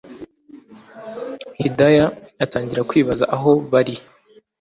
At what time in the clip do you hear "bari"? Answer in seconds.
3.71-3.95